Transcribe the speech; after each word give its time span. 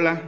Hola, 0.00 0.22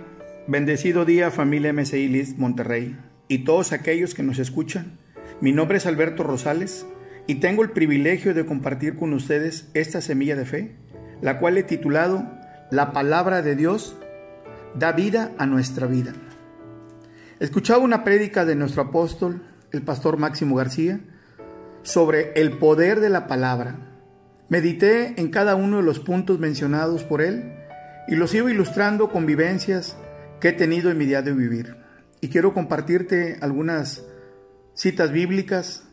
bendecido 0.49 1.05
día 1.05 1.31
familia 1.31 1.73
MCI 1.73 2.09
List 2.09 2.39
Monterrey 2.39 2.99
y 3.29 3.45
todos 3.45 3.71
aquellos 3.71 4.17
que 4.17 4.25
nos 4.25 4.41
escuchan. 4.41 4.99
Mi 5.41 5.53
nombre 5.53 5.79
es 5.79 5.87
Alberto 5.87 6.25
Rosales 6.25 6.87
y 7.29 7.37
tengo 7.37 7.63
el 7.63 7.71
privilegio 7.71 8.35
de 8.35 8.45
compartir 8.45 8.97
con 8.97 9.13
ustedes 9.13 9.69
esta 9.75 10.01
semilla 10.01 10.35
de 10.35 10.45
fe, 10.45 10.75
la 11.23 11.39
cual 11.39 11.57
he 11.57 11.63
titulado 11.63 12.29
La 12.73 12.91
palabra 12.93 13.43
de 13.43 13.55
Dios 13.55 13.97
da 14.75 14.91
vida 14.91 15.31
a 15.39 15.47
nuestra 15.47 15.87
vida. 15.87 16.15
Escuchaba 17.39 17.79
una 17.79 18.03
prédica 18.03 18.45
de 18.45 18.57
nuestro 18.57 18.83
apóstol, 18.83 19.45
el 19.71 19.83
pastor 19.83 20.17
Máximo 20.17 20.57
García, 20.57 20.99
sobre 21.83 22.33
el 22.33 22.59
poder 22.59 22.99
de 22.99 23.11
la 23.11 23.29
palabra. 23.29 23.77
Medité 24.49 25.15
en 25.21 25.29
cada 25.29 25.55
uno 25.55 25.77
de 25.77 25.85
los 25.85 26.01
puntos 26.01 26.41
mencionados 26.41 27.05
por 27.05 27.23
él 27.23 27.60
y 28.11 28.17
los 28.17 28.31
sigo 28.31 28.49
ilustrando 28.49 29.09
con 29.09 29.25
vivencias 29.25 29.97
que 30.41 30.49
he 30.49 30.53
tenido 30.53 30.91
en 30.91 30.99
mi 30.99 31.07
día 31.07 31.23
de 31.23 31.33
vivir. 31.33 31.77
Y 32.21 32.29
quiero 32.29 32.53
compartirte 32.53 33.39
algunas 33.41 34.05
citas 34.75 35.13
bíblicas 35.13 35.85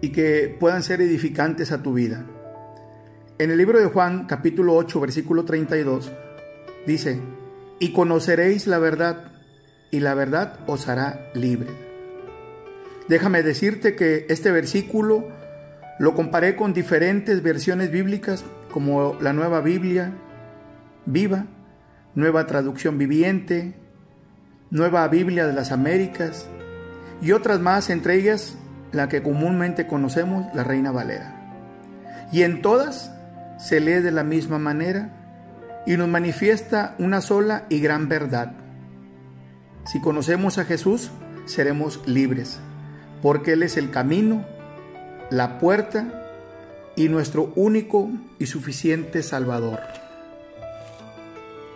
y 0.00 0.10
que 0.10 0.56
puedan 0.58 0.84
ser 0.84 1.00
edificantes 1.00 1.72
a 1.72 1.82
tu 1.82 1.92
vida. 1.92 2.24
En 3.38 3.50
el 3.50 3.58
libro 3.58 3.80
de 3.80 3.86
Juan 3.86 4.26
capítulo 4.26 4.76
8 4.76 5.00
versículo 5.00 5.44
32 5.44 6.12
dice, 6.86 7.20
y 7.80 7.92
conoceréis 7.92 8.68
la 8.68 8.78
verdad 8.78 9.32
y 9.90 9.98
la 10.00 10.14
verdad 10.14 10.60
os 10.68 10.86
hará 10.88 11.30
libre. 11.34 11.70
Déjame 13.08 13.42
decirte 13.42 13.96
que 13.96 14.26
este 14.28 14.52
versículo 14.52 15.28
lo 15.98 16.14
comparé 16.14 16.54
con 16.54 16.72
diferentes 16.72 17.42
versiones 17.42 17.90
bíblicas 17.90 18.44
como 18.70 19.18
la 19.20 19.32
Nueva 19.32 19.60
Biblia, 19.60 20.12
Viva, 21.06 21.46
Nueva 22.14 22.46
Traducción 22.46 22.98
Viviente, 22.98 23.74
Nueva 24.70 25.06
Biblia 25.08 25.46
de 25.46 25.52
las 25.52 25.72
Américas 25.72 26.48
y 27.20 27.32
otras 27.32 27.60
más, 27.60 27.90
entre 27.90 28.16
ellas 28.16 28.56
la 28.92 29.08
que 29.08 29.22
comúnmente 29.22 29.86
conocemos, 29.86 30.46
la 30.54 30.64
Reina 30.64 30.92
Valera. 30.92 31.34
Y 32.32 32.42
en 32.42 32.62
todas 32.62 33.12
se 33.58 33.80
lee 33.80 34.02
de 34.02 34.10
la 34.10 34.24
misma 34.24 34.58
manera 34.58 35.82
y 35.86 35.96
nos 35.96 36.08
manifiesta 36.08 36.94
una 36.98 37.20
sola 37.20 37.64
y 37.68 37.80
gran 37.80 38.08
verdad. 38.08 38.52
Si 39.86 40.00
conocemos 40.00 40.58
a 40.58 40.64
Jesús, 40.64 41.10
seremos 41.44 42.00
libres, 42.06 42.58
porque 43.22 43.52
Él 43.52 43.62
es 43.62 43.76
el 43.76 43.90
camino, 43.90 44.44
la 45.30 45.58
puerta 45.58 46.06
y 46.96 47.08
nuestro 47.08 47.52
único 47.54 48.10
y 48.38 48.46
suficiente 48.46 49.22
Salvador. 49.22 49.80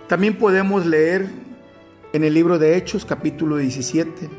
También 0.09 0.39
podemos 0.39 0.87
leer 0.87 1.29
en 2.15 2.25
el 2.25 2.33
libro 2.33 2.59
de 2.59 2.79
Hechos 2.79 3.05
capítulo 3.05 3.59
17, 3.59 4.31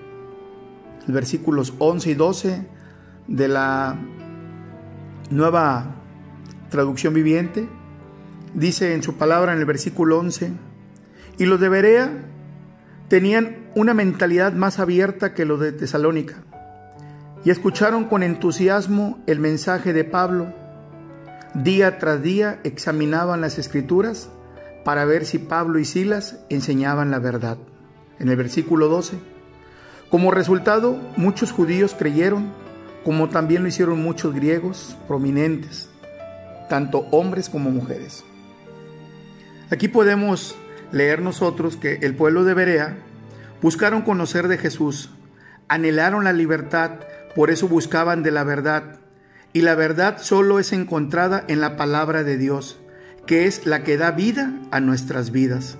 versículos 1.05 1.75
11 1.77 2.09
y 2.09 2.13
12 2.15 2.65
de 3.27 3.47
la 3.47 3.95
nueva 5.29 5.93
traducción 6.71 7.13
viviente. 7.13 7.69
Dice 8.55 8.95
en 8.95 9.03
su 9.03 9.17
palabra 9.17 9.53
en 9.53 9.59
el 9.59 9.65
versículo 9.65 10.17
11, 10.17 10.53
y 11.37 11.45
los 11.45 11.59
de 11.59 11.69
Berea 11.69 12.09
tenían 13.07 13.69
una 13.75 13.93
mentalidad 13.93 14.53
más 14.53 14.79
abierta 14.79 15.35
que 15.35 15.45
los 15.45 15.59
de 15.59 15.71
Tesalónica, 15.71 16.37
y 17.45 17.51
escucharon 17.51 18.05
con 18.05 18.23
entusiasmo 18.23 19.19
el 19.27 19.39
mensaje 19.39 19.93
de 19.93 20.03
Pablo. 20.03 20.51
Día 21.53 21.99
tras 21.99 22.23
día 22.23 22.59
examinaban 22.63 23.41
las 23.41 23.59
escrituras 23.59 24.31
para 24.83 25.05
ver 25.05 25.25
si 25.25 25.39
Pablo 25.39 25.79
y 25.79 25.85
Silas 25.85 26.37
enseñaban 26.49 27.11
la 27.11 27.19
verdad. 27.19 27.57
En 28.19 28.29
el 28.29 28.35
versículo 28.35 28.87
12, 28.87 29.17
como 30.09 30.31
resultado, 30.31 30.99
muchos 31.17 31.51
judíos 31.51 31.95
creyeron, 31.97 32.51
como 33.03 33.29
también 33.29 33.61
lo 33.61 33.69
hicieron 33.69 34.01
muchos 34.01 34.33
griegos 34.33 34.97
prominentes, 35.07 35.89
tanto 36.67 37.07
hombres 37.11 37.49
como 37.49 37.69
mujeres. 37.69 38.23
Aquí 39.69 39.87
podemos 39.87 40.55
leer 40.91 41.21
nosotros 41.21 41.77
que 41.77 41.99
el 42.01 42.15
pueblo 42.15 42.43
de 42.43 42.55
Berea 42.55 42.97
buscaron 43.61 44.01
conocer 44.01 44.47
de 44.47 44.57
Jesús, 44.57 45.11
anhelaron 45.67 46.23
la 46.23 46.33
libertad, 46.33 46.91
por 47.35 47.51
eso 47.51 47.67
buscaban 47.67 48.23
de 48.23 48.31
la 48.31 48.43
verdad, 48.43 48.99
y 49.53 49.61
la 49.61 49.75
verdad 49.75 50.17
solo 50.19 50.57
es 50.57 50.73
encontrada 50.73 51.43
en 51.47 51.61
la 51.61 51.77
palabra 51.77 52.23
de 52.23 52.37
Dios 52.37 52.79
que 53.29 53.45
es 53.45 53.67
la 53.67 53.83
que 53.83 53.95
da 53.95 54.09
vida 54.09 54.51
a 54.71 54.79
nuestras 54.79 55.29
vidas. 55.29 55.77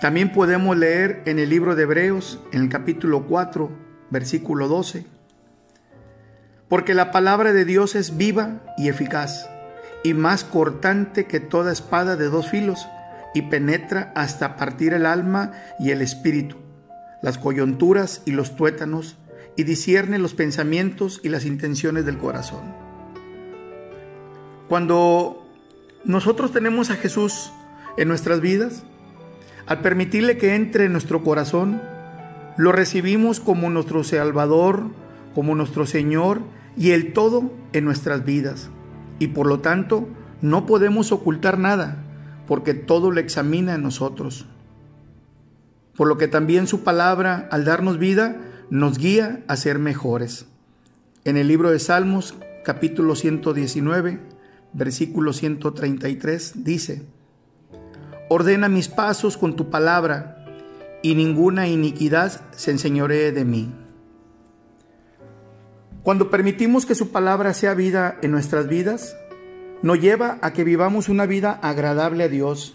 También 0.00 0.32
podemos 0.32 0.76
leer 0.76 1.22
en 1.24 1.38
el 1.38 1.48
libro 1.48 1.76
de 1.76 1.84
Hebreos, 1.84 2.40
en 2.50 2.62
el 2.62 2.68
capítulo 2.68 3.24
4, 3.26 3.70
versículo 4.10 4.66
12, 4.66 5.06
porque 6.68 6.94
la 6.94 7.12
palabra 7.12 7.52
de 7.52 7.64
Dios 7.64 7.94
es 7.94 8.16
viva 8.16 8.64
y 8.76 8.88
eficaz, 8.88 9.48
y 10.02 10.12
más 10.12 10.42
cortante 10.42 11.26
que 11.26 11.38
toda 11.38 11.70
espada 11.70 12.16
de 12.16 12.24
dos 12.24 12.50
filos, 12.50 12.88
y 13.32 13.42
penetra 13.42 14.10
hasta 14.16 14.56
partir 14.56 14.92
el 14.92 15.06
alma 15.06 15.52
y 15.78 15.92
el 15.92 16.02
espíritu, 16.02 16.56
las 17.22 17.38
coyunturas 17.38 18.22
y 18.24 18.32
los 18.32 18.56
tuétanos, 18.56 19.16
y 19.54 19.62
discierne 19.62 20.18
los 20.18 20.34
pensamientos 20.34 21.20
y 21.22 21.28
las 21.28 21.44
intenciones 21.44 22.04
del 22.04 22.18
corazón. 22.18 22.74
Cuando 24.68 25.45
nosotros 26.06 26.52
tenemos 26.52 26.90
a 26.90 26.94
Jesús 26.94 27.52
en 27.96 28.06
nuestras 28.06 28.40
vidas. 28.40 28.84
Al 29.66 29.80
permitirle 29.80 30.38
que 30.38 30.54
entre 30.54 30.84
en 30.84 30.92
nuestro 30.92 31.24
corazón, 31.24 31.82
lo 32.56 32.70
recibimos 32.70 33.40
como 33.40 33.68
nuestro 33.70 34.04
Salvador, 34.04 34.84
como 35.34 35.56
nuestro 35.56 35.84
Señor 35.84 36.42
y 36.76 36.92
el 36.92 37.12
todo 37.12 37.50
en 37.72 37.84
nuestras 37.84 38.24
vidas. 38.24 38.70
Y 39.18 39.28
por 39.28 39.46
lo 39.48 39.58
tanto, 39.58 40.08
no 40.40 40.64
podemos 40.64 41.10
ocultar 41.10 41.58
nada, 41.58 41.96
porque 42.46 42.72
todo 42.74 43.10
lo 43.10 43.18
examina 43.18 43.74
en 43.74 43.82
nosotros. 43.82 44.46
Por 45.96 46.06
lo 46.06 46.18
que 46.18 46.28
también 46.28 46.68
su 46.68 46.84
palabra, 46.84 47.48
al 47.50 47.64
darnos 47.64 47.98
vida, 47.98 48.36
nos 48.70 48.96
guía 48.98 49.42
a 49.48 49.56
ser 49.56 49.80
mejores. 49.80 50.46
En 51.24 51.36
el 51.36 51.48
libro 51.48 51.70
de 51.70 51.80
Salmos, 51.80 52.36
capítulo 52.64 53.16
119, 53.16 54.35
versículo 54.76 55.32
133, 55.32 56.64
dice, 56.64 57.02
Ordena 58.28 58.68
mis 58.68 58.88
pasos 58.88 59.36
con 59.36 59.56
tu 59.56 59.70
palabra, 59.70 60.44
y 61.02 61.14
ninguna 61.14 61.68
iniquidad 61.68 62.50
se 62.50 62.72
enseñoree 62.72 63.32
de 63.32 63.44
mí. 63.44 63.72
Cuando 66.02 66.30
permitimos 66.30 66.86
que 66.86 66.94
su 66.94 67.10
palabra 67.10 67.54
sea 67.54 67.74
vida 67.74 68.18
en 68.22 68.32
nuestras 68.32 68.68
vidas, 68.68 69.16
nos 69.82 70.00
lleva 70.00 70.38
a 70.42 70.52
que 70.52 70.64
vivamos 70.64 71.08
una 71.08 71.26
vida 71.26 71.52
agradable 71.62 72.24
a 72.24 72.28
Dios, 72.28 72.74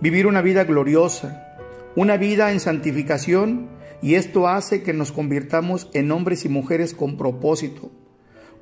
vivir 0.00 0.26
una 0.26 0.42
vida 0.42 0.64
gloriosa, 0.64 1.56
una 1.94 2.16
vida 2.16 2.52
en 2.52 2.60
santificación, 2.60 3.68
y 4.00 4.16
esto 4.16 4.48
hace 4.48 4.82
que 4.82 4.92
nos 4.92 5.12
convirtamos 5.12 5.88
en 5.94 6.10
hombres 6.10 6.44
y 6.44 6.48
mujeres 6.48 6.94
con 6.94 7.16
propósito, 7.16 7.92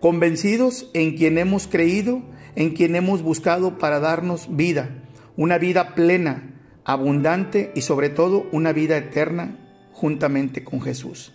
convencidos 0.00 0.90
en 0.94 1.16
quien 1.16 1.38
hemos 1.38 1.66
creído 1.66 2.22
en 2.56 2.70
quien 2.70 2.96
hemos 2.96 3.22
buscado 3.22 3.78
para 3.78 4.00
darnos 4.00 4.54
vida, 4.56 4.90
una 5.36 5.58
vida 5.58 5.94
plena, 5.94 6.54
abundante 6.84 7.72
y 7.74 7.82
sobre 7.82 8.08
todo 8.08 8.46
una 8.52 8.72
vida 8.72 8.96
eterna 8.96 9.56
juntamente 9.92 10.64
con 10.64 10.80
Jesús. 10.80 11.32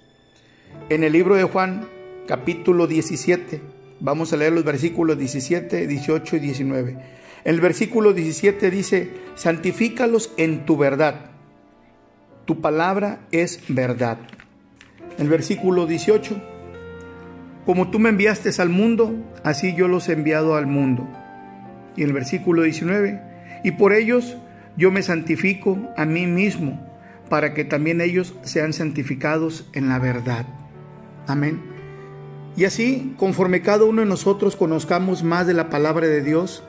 En 0.90 1.04
el 1.04 1.14
libro 1.14 1.36
de 1.36 1.44
Juan, 1.44 1.88
capítulo 2.28 2.88
17, 2.88 3.62
vamos 4.00 4.34
a 4.34 4.38
leer 4.38 4.54
los 4.54 4.64
versículos 4.64 5.18
17, 5.18 5.88
18 5.88 6.36
y 6.36 6.40
19. 6.40 6.98
El 7.44 7.62
versículo 7.62 8.14
17 8.14 8.72
dice, 8.72 9.12
santifícalos 9.36 10.32
en 10.38 10.66
tu 10.66 10.78
verdad. 10.78 11.32
Tu 12.46 12.60
palabra 12.60 13.28
es 13.32 13.62
verdad. 13.68 14.18
El 15.18 15.30
versículo 15.30 15.86
18, 15.86 16.55
como 17.66 17.90
tú 17.90 18.00
me 18.00 18.10
enviaste 18.10 18.50
al 18.62 18.70
mundo, 18.70 19.16
así 19.44 19.74
yo 19.76 19.88
los 19.88 20.08
he 20.08 20.14
enviado 20.14 20.56
al 20.56 20.68
mundo. 20.68 21.08
Y 21.96 22.04
el 22.04 22.14
versículo 22.14 22.62
19, 22.62 23.22
y 23.64 23.72
por 23.72 23.94
ellos 23.94 24.38
yo 24.78 24.92
me 24.92 25.02
santifico 25.02 25.78
a 25.98 26.06
mí 26.06 26.28
mismo, 26.28 26.80
para 27.30 27.54
que 27.54 27.66
también 27.66 28.02
ellos 28.02 28.36
sean 28.44 28.74
santificados 28.74 29.68
en 29.74 29.90
la 29.90 29.98
verdad. 29.98 30.46
Amén. 31.28 31.62
Y 32.56 32.66
así, 32.66 33.16
conforme 33.18 33.62
cada 33.62 33.84
uno 33.84 34.02
de 34.02 34.08
nosotros 34.08 34.56
conozcamos 34.56 35.24
más 35.24 35.48
de 35.48 35.54
la 35.54 35.70
palabra 35.70 36.08
de 36.08 36.22
Dios, 36.22 36.64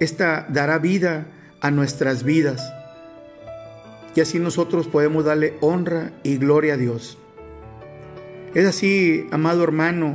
esta 0.00 0.46
dará 0.50 0.78
vida 0.78 1.26
a 1.60 1.70
nuestras 1.70 2.22
vidas. 2.22 2.72
Y 4.14 4.20
así 4.20 4.38
nosotros 4.38 4.86
podemos 4.86 5.24
darle 5.24 5.54
honra 5.60 6.12
y 6.22 6.36
gloria 6.36 6.74
a 6.74 6.76
Dios. 6.76 7.18
Es 8.56 8.64
así, 8.64 9.26
amado 9.32 9.62
hermano, 9.64 10.14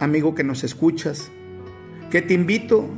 amigo 0.00 0.34
que 0.34 0.42
nos 0.42 0.64
escuchas, 0.64 1.30
que 2.10 2.20
te 2.20 2.34
invito 2.34 2.88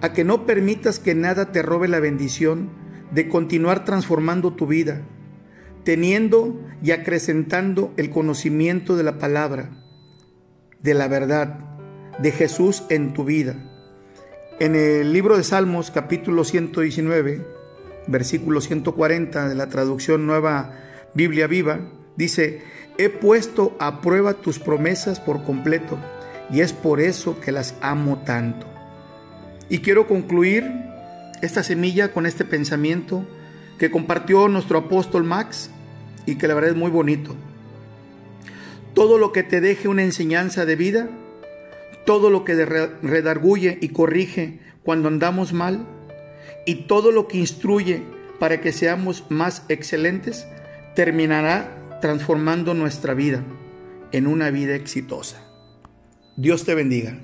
a 0.00 0.12
que 0.12 0.22
no 0.22 0.46
permitas 0.46 1.00
que 1.00 1.16
nada 1.16 1.50
te 1.50 1.62
robe 1.62 1.88
la 1.88 1.98
bendición 1.98 2.70
de 3.10 3.28
continuar 3.28 3.84
transformando 3.84 4.52
tu 4.52 4.68
vida, 4.68 5.02
teniendo 5.82 6.64
y 6.80 6.92
acrecentando 6.92 7.92
el 7.96 8.10
conocimiento 8.10 8.96
de 8.96 9.02
la 9.02 9.18
palabra, 9.18 9.70
de 10.80 10.94
la 10.94 11.08
verdad, 11.08 11.58
de 12.20 12.30
Jesús 12.30 12.84
en 12.90 13.12
tu 13.12 13.24
vida. 13.24 13.56
En 14.60 14.76
el 14.76 15.12
libro 15.12 15.36
de 15.36 15.42
Salmos 15.42 15.90
capítulo 15.90 16.44
119, 16.44 17.44
versículo 18.06 18.60
140 18.60 19.48
de 19.48 19.54
la 19.56 19.68
traducción 19.68 20.24
nueva 20.24 20.72
Biblia 21.14 21.48
viva, 21.48 21.80
dice, 22.16 22.62
he 22.98 23.08
puesto 23.08 23.76
a 23.78 24.00
prueba 24.00 24.34
tus 24.34 24.58
promesas 24.58 25.20
por 25.20 25.44
completo 25.44 25.98
y 26.50 26.60
es 26.60 26.72
por 26.72 27.00
eso 27.00 27.40
que 27.40 27.52
las 27.52 27.74
amo 27.80 28.18
tanto. 28.18 28.66
Y 29.68 29.78
quiero 29.78 30.06
concluir 30.06 30.70
esta 31.40 31.62
semilla 31.62 32.12
con 32.12 32.26
este 32.26 32.44
pensamiento 32.44 33.24
que 33.78 33.90
compartió 33.90 34.48
nuestro 34.48 34.78
apóstol 34.78 35.24
Max 35.24 35.70
y 36.26 36.36
que 36.36 36.48
la 36.48 36.54
verdad 36.54 36.70
es 36.70 36.76
muy 36.76 36.90
bonito. 36.90 37.36
Todo 38.94 39.18
lo 39.18 39.32
que 39.32 39.44
te 39.44 39.60
deje 39.60 39.86
una 39.86 40.02
enseñanza 40.02 40.66
de 40.66 40.74
vida, 40.74 41.08
todo 42.04 42.30
lo 42.30 42.44
que 42.44 42.54
redarguye 42.64 43.78
y 43.80 43.90
corrige 43.90 44.58
cuando 44.82 45.08
andamos 45.08 45.52
mal, 45.52 45.86
y 46.66 46.86
todo 46.86 47.12
lo 47.12 47.28
que 47.28 47.38
instruye 47.38 48.02
para 48.40 48.60
que 48.60 48.72
seamos 48.72 49.24
más 49.28 49.62
excelentes, 49.68 50.46
terminará 50.94 51.77
transformando 52.00 52.74
nuestra 52.74 53.14
vida 53.14 53.42
en 54.12 54.26
una 54.26 54.50
vida 54.50 54.74
exitosa. 54.74 55.42
Dios 56.36 56.64
te 56.64 56.74
bendiga. 56.74 57.18